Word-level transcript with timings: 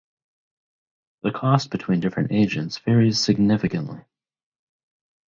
The 1.21 1.29
cost 1.29 1.69
between 1.69 1.99
different 1.99 2.31
agents 2.31 2.79
varies 2.79 3.19
significantly. 3.19 4.01